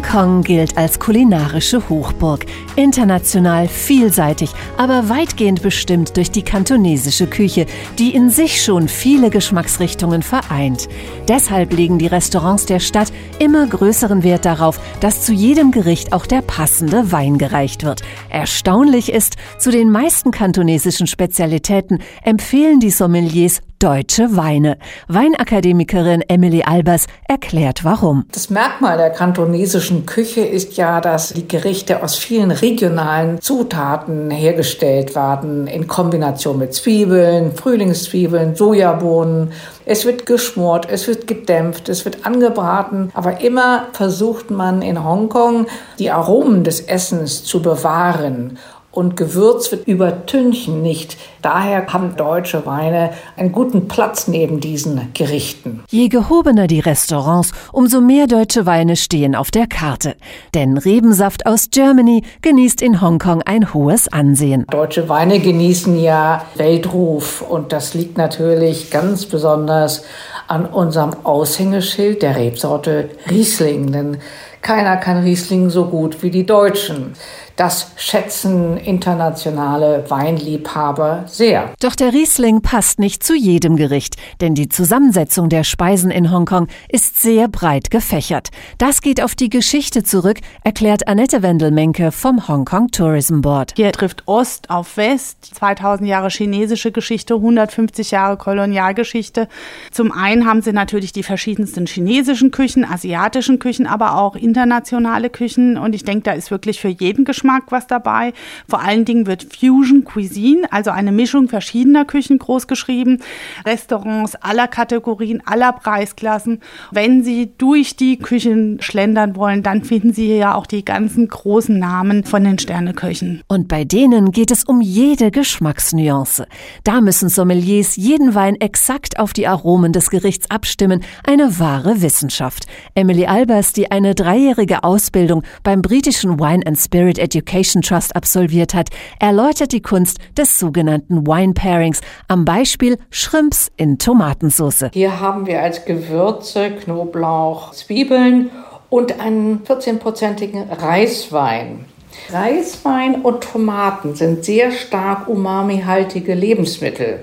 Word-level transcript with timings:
Hongkong 0.00 0.42
gilt 0.42 0.78
als 0.78 0.98
kulinarische 0.98 1.90
Hochburg, 1.90 2.46
international 2.74 3.68
vielseitig, 3.68 4.50
aber 4.78 5.10
weitgehend 5.10 5.60
bestimmt 5.60 6.16
durch 6.16 6.30
die 6.30 6.42
kantonesische 6.42 7.26
Küche, 7.26 7.66
die 7.98 8.14
in 8.14 8.30
sich 8.30 8.64
schon 8.64 8.88
viele 8.88 9.28
Geschmacksrichtungen 9.28 10.22
vereint. 10.22 10.88
Deshalb 11.28 11.74
legen 11.74 11.98
die 11.98 12.06
Restaurants 12.06 12.64
der 12.64 12.80
Stadt 12.80 13.12
immer 13.38 13.66
größeren 13.66 14.22
Wert 14.22 14.46
darauf, 14.46 14.80
dass 15.00 15.22
zu 15.22 15.34
jedem 15.34 15.70
Gericht 15.70 16.14
auch 16.14 16.24
der 16.24 16.40
passende 16.40 17.12
Wein 17.12 17.36
gereicht 17.36 17.84
wird. 17.84 18.00
Erstaunlich 18.30 19.12
ist, 19.12 19.36
zu 19.58 19.70
den 19.70 19.90
meisten 19.90 20.30
kantonesischen 20.30 21.08
Spezialitäten 21.08 21.98
empfehlen 22.22 22.80
die 22.80 22.90
Sommeliers 22.90 23.60
deutsche 23.80 24.36
Weine. 24.36 24.76
Weinakademikerin 25.08 26.22
Emily 26.28 26.62
Albers 26.62 27.06
erklärt 27.26 27.82
warum. 27.82 28.26
Das 28.30 28.50
Merkmal 28.50 28.98
der 28.98 29.08
kantonesischen 29.10 30.04
Küche 30.04 30.42
ist 30.42 30.76
ja, 30.76 31.00
dass 31.00 31.30
die 31.32 31.48
Gerichte 31.48 32.02
aus 32.02 32.16
vielen 32.16 32.50
regionalen 32.50 33.40
Zutaten 33.40 34.30
hergestellt 34.30 35.14
werden, 35.14 35.66
in 35.66 35.86
Kombination 35.86 36.58
mit 36.58 36.74
Zwiebeln, 36.74 37.52
Frühlingszwiebeln, 37.52 38.54
Sojabohnen. 38.54 39.52
Es 39.86 40.04
wird 40.04 40.26
geschmort, 40.26 40.86
es 40.90 41.08
wird 41.08 41.26
gedämpft, 41.26 41.88
es 41.88 42.04
wird 42.04 42.26
angebraten, 42.26 43.10
aber 43.14 43.40
immer 43.40 43.86
versucht 43.92 44.50
man 44.50 44.82
in 44.82 45.02
Hongkong 45.02 45.66
die 45.98 46.10
Aromen 46.10 46.64
des 46.64 46.80
Essens 46.80 47.44
zu 47.44 47.62
bewahren 47.62 48.58
und 48.92 49.16
Gewürz 49.16 49.70
wird 49.70 49.86
übertünchen 49.86 50.82
nicht. 50.82 51.16
Daher 51.42 51.86
haben 51.92 52.16
deutsche 52.16 52.66
Weine 52.66 53.10
einen 53.36 53.52
guten 53.52 53.86
Platz 53.86 54.26
neben 54.26 54.60
diesen 54.60 55.12
Gerichten. 55.14 55.84
Je 55.88 56.08
gehobener 56.08 56.66
die 56.66 56.80
Restaurants, 56.80 57.52
umso 57.72 58.00
mehr 58.00 58.26
deutsche 58.26 58.66
Weine 58.66 58.96
stehen 58.96 59.36
auf 59.36 59.50
der 59.50 59.66
Karte. 59.66 60.16
Denn 60.54 60.76
Rebensaft 60.76 61.46
aus 61.46 61.68
Germany 61.70 62.24
genießt 62.42 62.82
in 62.82 63.00
Hongkong 63.00 63.42
ein 63.42 63.72
hohes 63.72 64.12
Ansehen. 64.12 64.66
Deutsche 64.70 65.08
Weine 65.08 65.38
genießen 65.38 65.98
ja 66.00 66.44
Weltruf 66.56 67.42
und 67.42 67.72
das 67.72 67.94
liegt 67.94 68.18
natürlich 68.18 68.90
ganz 68.90 69.26
besonders 69.26 70.04
an 70.48 70.66
unserem 70.66 71.12
Aushängeschild 71.22 72.22
der 72.22 72.36
Rebsorte 72.36 73.10
Riesling. 73.30 73.92
Denn 73.92 74.18
keiner 74.62 74.96
kann 74.96 75.22
Riesling 75.22 75.70
so 75.70 75.86
gut 75.86 76.22
wie 76.22 76.30
die 76.30 76.44
Deutschen. 76.44 77.14
Das 77.60 77.92
schätzen 77.96 78.78
internationale 78.78 80.08
Weinliebhaber 80.08 81.24
sehr. 81.26 81.74
Doch 81.78 81.94
der 81.94 82.14
Riesling 82.14 82.62
passt 82.62 82.98
nicht 82.98 83.22
zu 83.22 83.34
jedem 83.34 83.76
Gericht, 83.76 84.16
denn 84.40 84.54
die 84.54 84.70
Zusammensetzung 84.70 85.50
der 85.50 85.62
Speisen 85.62 86.10
in 86.10 86.30
Hongkong 86.32 86.68
ist 86.88 87.20
sehr 87.20 87.48
breit 87.48 87.90
gefächert. 87.90 88.48
Das 88.78 89.02
geht 89.02 89.22
auf 89.22 89.34
die 89.34 89.50
Geschichte 89.50 90.02
zurück, 90.02 90.38
erklärt 90.64 91.06
Annette 91.06 91.42
Wendelmenke 91.42 92.12
vom 92.12 92.48
Hongkong 92.48 92.92
Tourism 92.92 93.42
Board. 93.42 93.74
Hier 93.76 93.92
trifft 93.92 94.22
Ost 94.26 94.70
auf 94.70 94.96
West, 94.96 95.54
2000 95.54 96.08
Jahre 96.08 96.30
chinesische 96.30 96.92
Geschichte, 96.92 97.34
150 97.34 98.10
Jahre 98.10 98.38
Kolonialgeschichte. 98.38 99.48
Zum 99.90 100.12
einen 100.12 100.46
haben 100.46 100.62
sie 100.62 100.72
natürlich 100.72 101.12
die 101.12 101.22
verschiedensten 101.22 101.84
chinesischen 101.84 102.52
Küchen, 102.52 102.86
asiatischen 102.86 103.58
Küchen, 103.58 103.86
aber 103.86 104.16
auch 104.16 104.34
internationale 104.34 105.28
Küchen 105.28 105.76
und 105.76 105.94
ich 105.94 106.04
denke, 106.04 106.22
da 106.22 106.32
ist 106.32 106.50
wirklich 106.50 106.80
für 106.80 106.88
jeden 106.88 107.26
Geschmack 107.26 107.49
Geschmack 107.50 107.72
was 107.72 107.86
dabei. 107.86 108.32
Vor 108.68 108.80
allen 108.80 109.04
Dingen 109.04 109.26
wird 109.26 109.42
Fusion 109.42 110.04
Cuisine, 110.04 110.68
also 110.70 110.90
eine 110.90 111.10
Mischung 111.10 111.48
verschiedener 111.48 112.04
Küchen 112.04 112.38
groß 112.38 112.68
geschrieben. 112.68 113.18
Restaurants 113.66 114.36
aller 114.36 114.68
Kategorien, 114.68 115.42
aller 115.44 115.72
Preisklassen. 115.72 116.60
Wenn 116.92 117.24
Sie 117.24 117.50
durch 117.58 117.96
die 117.96 118.18
Küchen 118.18 118.78
schlendern 118.80 119.34
wollen, 119.34 119.62
dann 119.62 119.82
finden 119.82 120.12
Sie 120.12 120.26
hier 120.26 120.36
ja 120.36 120.54
auch 120.54 120.66
die 120.66 120.84
ganzen 120.84 121.26
großen 121.26 121.76
Namen 121.76 122.24
von 122.24 122.44
den 122.44 122.58
Sterneköchen. 122.58 123.42
Und 123.48 123.66
bei 123.66 123.84
denen 123.84 124.30
geht 124.30 124.52
es 124.52 124.64
um 124.64 124.80
jede 124.80 125.30
Geschmacksnuance. 125.30 126.46
Da 126.84 127.00
müssen 127.00 127.28
Sommeliers 127.28 127.96
jeden 127.96 128.34
Wein 128.34 128.54
exakt 128.60 129.18
auf 129.18 129.32
die 129.32 129.48
Aromen 129.48 129.92
des 129.92 130.10
Gerichts 130.10 130.50
abstimmen. 130.50 131.02
Eine 131.26 131.58
wahre 131.58 132.00
Wissenschaft. 132.00 132.66
Emily 132.94 133.26
Albers, 133.26 133.72
die 133.72 133.90
eine 133.90 134.14
dreijährige 134.14 134.84
Ausbildung 134.84 135.42
beim 135.64 135.82
britischen 135.82 136.38
Wine 136.38 136.64
and 136.66 136.78
Spirit 136.78 137.18
Education 137.18 137.39
Trust 137.82 138.14
absolviert 138.16 138.74
hat, 138.74 138.88
erläutert 139.18 139.72
die 139.72 139.82
Kunst 139.82 140.18
des 140.36 140.58
sogenannten 140.58 141.26
Wine 141.26 141.54
Pairings 141.54 142.00
am 142.28 142.44
Beispiel 142.44 142.98
Shrimps 143.10 143.70
in 143.76 143.98
Tomatensauce. 143.98 144.86
Hier 144.92 145.20
haben 145.20 145.46
wir 145.46 145.62
als 145.62 145.84
Gewürze 145.84 146.70
Knoblauch, 146.70 147.72
Zwiebeln 147.72 148.50
und 148.88 149.20
einen 149.20 149.62
14-prozentigen 149.64 150.70
Reiswein. 150.70 151.84
Reiswein 152.30 153.22
und 153.22 153.42
Tomaten 153.42 154.14
sind 154.14 154.44
sehr 154.44 154.72
stark 154.72 155.28
umami-haltige 155.28 156.34
Lebensmittel. 156.34 157.20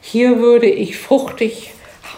Hier 0.00 0.38
würde 0.38 0.66
ich 0.66 0.98
fruchtig 0.98 1.72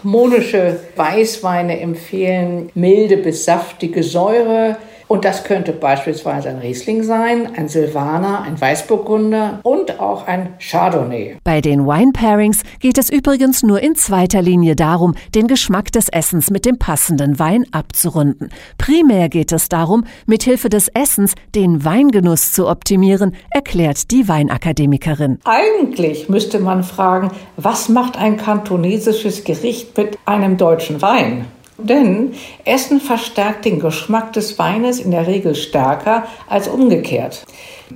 harmonische 0.05 0.81
Weißweine 0.97 1.81
empfehlen, 1.81 2.71
milde 2.75 3.17
bis 3.17 3.45
saftige 3.45 4.03
Säure, 4.03 4.77
und 5.15 5.25
das 5.25 5.45
könnte 5.45 5.71
beispielsweise 5.71 6.49
ein 6.49 6.59
Riesling 6.59 7.05
sein, 7.05 7.49
ein 7.57 7.69
Silvaner, 7.69 8.43
ein 8.43 8.61
Weißburgunder 8.61 9.61
und 9.63 10.01
auch 10.01 10.27
ein 10.27 10.55
Chardonnay. 10.59 11.37
Bei 11.45 11.61
den 11.61 11.87
Wine 11.87 12.11
Pairings 12.13 12.65
geht 12.81 12.99
es 12.99 13.11
übrigens 13.11 13.63
nur 13.63 13.81
in 13.81 13.95
zweiter 13.95 14.43
Linie 14.43 14.75
darum, 14.75 15.15
den 15.33 15.47
Geschmack 15.47 15.93
des 15.93 16.09
Essens 16.09 16.51
mit 16.51 16.67
dem 16.67 16.79
passenden 16.79 17.39
Wein 17.39 17.65
abzurunden. 17.71 18.49
Primär 18.77 19.29
geht 19.29 19.53
es 19.53 19.69
darum, 19.69 20.05
mithilfe 20.27 20.69
des 20.69 20.89
Essens 20.89 21.35
den 21.55 21.85
Weingenuss 21.85 22.51
zu 22.51 22.67
optimieren, 22.67 23.37
erklärt 23.51 24.11
die 24.11 24.27
Weinakademikerin. 24.27 25.39
Eigentlich 25.45 26.29
müsste 26.29 26.59
man 26.59 26.83
fragen, 26.83 27.31
was 27.57 27.89
macht 27.89 28.19
ein 28.19 28.37
kantonesisches 28.37 29.45
Gericht 29.45 29.97
mit 29.97 30.19
einem 30.27 30.57
deutschen 30.57 31.01
Wein? 31.03 31.47
Denn 31.77 32.33
Essen 32.65 33.01
verstärkt 33.01 33.65
den 33.65 33.81
Geschmack 33.81 34.33
des 34.33 34.59
Weines 34.59 35.01
in 35.01 35.11
der 35.11 35.27
Regel 35.27 35.55
stärker 35.55 36.25
als 36.49 36.69
umgekehrt. 36.69 37.45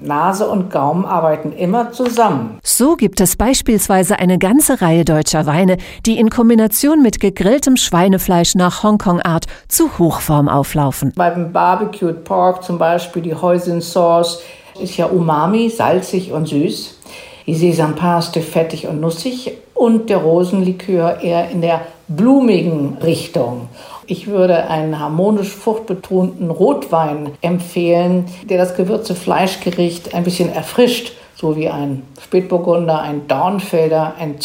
Nase 0.01 0.49
und 0.49 0.71
Gaumen 0.71 1.05
arbeiten 1.05 1.53
immer 1.53 1.93
zusammen. 1.93 2.59
So 2.63 2.97
gibt 2.97 3.21
es 3.21 3.37
beispielsweise 3.37 4.19
eine 4.19 4.39
ganze 4.39 4.81
Reihe 4.81 5.05
deutscher 5.05 5.47
Weine, 5.47 5.77
die 6.07 6.19
in 6.19 6.29
Kombination 6.29 7.03
mit 7.03 7.21
gegrilltem 7.21 7.77
Schweinefleisch 7.77 8.55
nach 8.55 8.83
Hongkong-Art 8.83 9.47
zu 9.69 9.99
Hochform 9.99 10.49
auflaufen. 10.49 11.13
Beim 11.17 11.53
Barbecued 11.53 12.25
Pork 12.25 12.65
zum 12.65 12.79
Beispiel 12.79 13.23
die 13.23 13.35
Hoisin 13.35 13.81
Sauce 13.81 14.43
ist 14.81 14.97
ja 14.97 15.07
umami, 15.07 15.71
salzig 15.71 16.33
und 16.33 16.47
süß. 16.47 16.97
Die 17.47 17.55
Sesampaste 17.55 18.43
fettig 18.43 18.87
und 18.89 19.01
nussig 19.01 19.53
und 19.75 20.11
der 20.11 20.19
Rosenlikör 20.19 21.21
eher 21.23 21.49
in 21.51 21.63
der 21.63 21.81
blumigen 22.09 22.99
Richtung. 23.03 23.69
Ich 24.07 24.27
würde 24.27 24.69
einen 24.69 24.99
harmonisch 24.99 25.51
fruchtbetonten 25.51 26.51
Rotwein 26.51 27.33
empfehlen, 27.43 28.25
der 28.49 28.59
das 28.59 28.75
gewürze 28.75 29.15
Fleischgericht 29.15 30.15
ein 30.15 30.25
bisschen 30.25 30.53
erfrischt, 30.53 31.13
so 31.35 31.57
wie 31.57 31.69
ein 31.69 32.03
Spätburgunder, 32.21 33.01
ein 33.01 33.29
Dornfelder, 33.29 34.15
ein 34.19 34.41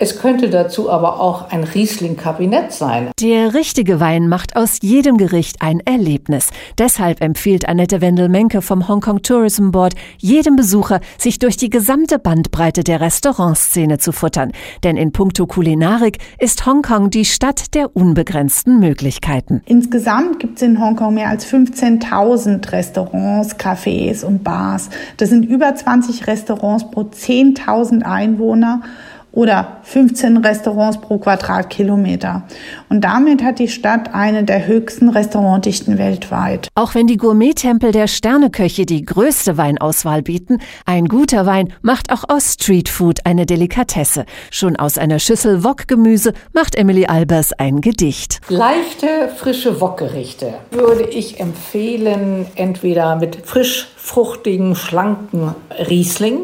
es 0.00 0.18
könnte 0.18 0.48
dazu 0.48 0.90
aber 0.90 1.20
auch 1.20 1.50
ein 1.50 1.64
Riesling-Kabinett 1.64 2.72
sein. 2.72 3.10
Der 3.20 3.54
richtige 3.54 3.98
Wein 3.98 4.28
macht 4.28 4.54
aus 4.54 4.78
jedem 4.80 5.16
Gericht 5.16 5.56
ein 5.60 5.80
Erlebnis. 5.80 6.50
Deshalb 6.78 7.20
empfiehlt 7.20 7.68
Annette 7.68 8.00
Wendel-Menke 8.00 8.62
vom 8.62 8.86
Hong 8.86 9.00
Kong 9.00 9.22
Tourism 9.22 9.70
Board 9.70 9.94
jedem 10.18 10.54
Besucher, 10.54 11.00
sich 11.18 11.40
durch 11.40 11.56
die 11.56 11.70
gesamte 11.70 12.18
Bandbreite 12.18 12.84
der 12.84 13.00
Restaurantszene 13.00 13.98
zu 13.98 14.12
futtern. 14.12 14.52
Denn 14.84 14.96
in 14.96 15.10
puncto 15.10 15.46
Kulinarik 15.46 16.18
ist 16.38 16.64
Hongkong 16.64 17.10
die 17.10 17.24
Stadt 17.24 17.74
der 17.74 17.96
unbegrenzten 17.96 18.78
Möglichkeiten. 18.78 19.62
Insgesamt 19.66 20.38
gibt 20.38 20.56
es 20.56 20.62
in 20.62 20.80
Hongkong 20.80 21.14
mehr 21.14 21.28
als 21.28 21.46
15.000 21.46 22.70
Restaurants, 22.70 23.56
Cafés 23.56 24.24
und 24.24 24.44
Bars. 24.44 24.90
Das 25.16 25.30
sind 25.30 25.44
über 25.44 25.74
20 25.74 26.26
Restaurants 26.28 26.88
pro 26.90 27.00
10.000 27.00 28.02
Einwohner 28.02 28.82
oder 29.38 29.78
15 29.84 30.38
Restaurants 30.38 31.00
pro 31.00 31.18
Quadratkilometer. 31.18 32.42
Und 32.88 33.02
damit 33.02 33.40
hat 33.44 33.60
die 33.60 33.68
Stadt 33.68 34.12
eine 34.12 34.42
der 34.42 34.66
höchsten 34.66 35.10
Restaurantdichten 35.10 35.96
weltweit. 35.96 36.66
Auch 36.74 36.96
wenn 36.96 37.06
die 37.06 37.18
Gourmet-Tempel 37.18 37.92
der 37.92 38.08
Sterneköche 38.08 38.84
die 38.84 39.04
größte 39.04 39.56
Weinauswahl 39.56 40.22
bieten, 40.22 40.58
ein 40.86 41.06
guter 41.06 41.46
Wein 41.46 41.72
macht 41.82 42.10
auch 42.10 42.24
aus 42.26 42.54
Streetfood 42.54 43.20
eine 43.26 43.46
Delikatesse. 43.46 44.24
Schon 44.50 44.74
aus 44.74 44.98
einer 44.98 45.20
Schüssel 45.20 45.62
Wokgemüse 45.62 46.32
macht 46.52 46.74
Emily 46.74 47.06
Albers 47.06 47.52
ein 47.52 47.80
Gedicht. 47.80 48.40
Leichte, 48.48 49.28
frische 49.36 49.80
Wokgerichte 49.80 50.54
würde 50.72 51.04
ich 51.04 51.38
empfehlen, 51.38 52.46
entweder 52.56 53.14
mit 53.14 53.36
frisch 53.44 53.86
fruchtigen, 53.96 54.74
schlanken 54.74 55.54
Riesling 55.88 56.40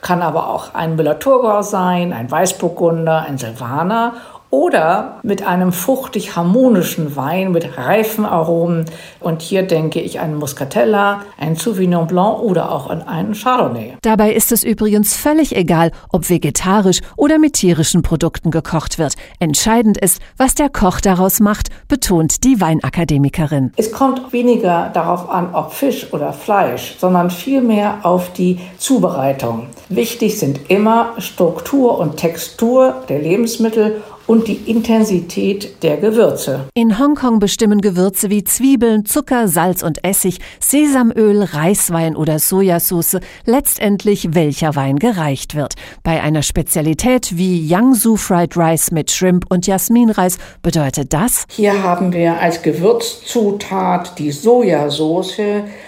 kann 0.00 0.22
aber 0.22 0.48
auch 0.48 0.74
ein 0.74 0.96
Müller-Thurgau 0.96 1.62
sein, 1.62 2.12
ein 2.12 2.30
Weißburgunder, 2.30 3.22
ein 3.22 3.38
Silvaner 3.38 4.14
oder 4.56 5.20
mit 5.22 5.46
einem 5.46 5.70
fruchtig 5.70 6.34
harmonischen 6.34 7.14
Wein 7.14 7.52
mit 7.52 7.76
reifen 7.76 8.24
Aromen. 8.24 8.86
Und 9.20 9.42
hier 9.42 9.64
denke 9.64 10.00
ich 10.00 10.18
an 10.18 10.36
Muscatella, 10.36 11.20
ein 11.36 11.56
Sauvignon 11.56 12.06
Blanc 12.06 12.40
oder 12.40 12.72
auch 12.72 12.88
an 12.88 13.02
einen 13.02 13.34
Chardonnay. 13.34 13.98
Dabei 14.00 14.32
ist 14.32 14.52
es 14.52 14.64
übrigens 14.64 15.14
völlig 15.14 15.54
egal, 15.54 15.92
ob 16.10 16.30
vegetarisch 16.30 17.00
oder 17.16 17.38
mit 17.38 17.52
tierischen 17.52 18.00
Produkten 18.00 18.50
gekocht 18.50 18.98
wird. 18.98 19.12
Entscheidend 19.40 19.98
ist, 19.98 20.22
was 20.38 20.54
der 20.54 20.70
Koch 20.70 21.02
daraus 21.02 21.38
macht, 21.38 21.68
betont 21.88 22.42
die 22.42 22.58
Weinakademikerin. 22.58 23.74
Es 23.76 23.92
kommt 23.92 24.32
weniger 24.32 24.90
darauf 24.94 25.28
an, 25.28 25.54
ob 25.54 25.74
Fisch 25.74 26.14
oder 26.14 26.32
Fleisch, 26.32 26.96
sondern 26.98 27.28
vielmehr 27.28 27.98
auf 28.04 28.32
die 28.32 28.58
Zubereitung. 28.78 29.66
Wichtig 29.90 30.38
sind 30.38 30.70
immer 30.70 31.12
Struktur 31.18 31.98
und 31.98 32.16
Textur 32.16 33.02
der 33.10 33.18
Lebensmittel 33.18 34.02
und 34.26 34.48
die 34.48 34.70
Intensität 34.70 35.82
der 35.82 35.96
Gewürze. 35.96 36.68
In 36.74 36.98
Hongkong 36.98 37.38
bestimmen 37.38 37.80
Gewürze 37.80 38.30
wie 38.30 38.44
Zwiebeln, 38.44 39.04
Zucker, 39.04 39.48
Salz 39.48 39.82
und 39.82 40.04
Essig, 40.04 40.38
Sesamöl, 40.60 41.42
Reiswein 41.42 42.16
oder 42.16 42.38
Sojasauce 42.38 43.18
letztendlich 43.44 44.34
welcher 44.34 44.74
Wein 44.76 44.98
gereicht 44.98 45.54
wird. 45.54 45.74
Bei 46.02 46.22
einer 46.22 46.42
Spezialität 46.42 47.36
wie 47.36 47.66
Yangsu 47.66 48.16
Fried 48.16 48.56
Rice 48.56 48.90
mit 48.90 49.10
Shrimp 49.10 49.44
und 49.48 49.66
Jasminreis 49.66 50.38
bedeutet 50.62 51.12
das? 51.12 51.44
Hier 51.48 51.82
haben 51.82 52.12
wir 52.12 52.40
als 52.40 52.62
Gewürzzutat 52.62 54.18
die 54.18 54.32
Sojasauce. 54.32 55.40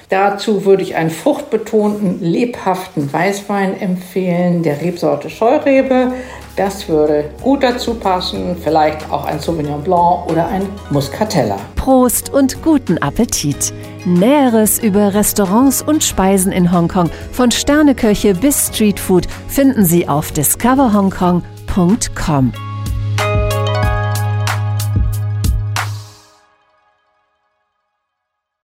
Dazu 0.08 0.64
würde 0.64 0.82
ich 0.82 0.96
einen 0.96 1.11
fruchtbetonten, 1.11 2.23
lebhaften 2.23 3.12
Weißwein 3.12 3.79
empfehlen, 3.81 4.62
der 4.62 4.81
Rebsorte 4.81 5.29
Scheurebe. 5.29 6.12
Das 6.58 6.87
würde 6.88 7.31
gut 7.40 7.62
dazu 7.62 7.94
passen. 7.94 8.56
Vielleicht 8.60 9.08
auch 9.12 9.25
ein 9.25 9.38
Sauvignon 9.38 9.81
Blanc 9.81 10.28
oder 10.28 10.49
ein 10.49 10.69
Muscatella. 10.90 11.56
Prost 11.76 12.34
und 12.34 12.60
guten 12.62 12.99
Appetit! 12.99 13.72
Näheres 14.05 14.81
über 14.81 15.14
Restaurants 15.14 15.82
und 15.82 16.02
Speisen 16.02 16.50
in 16.50 16.72
Hongkong, 16.72 17.10
von 17.31 17.52
Sterneköche 17.52 18.34
bis 18.34 18.66
Streetfood, 18.69 19.28
finden 19.46 19.84
Sie 19.84 20.08
auf 20.08 20.32
discoverhongkong.com. 20.32 22.52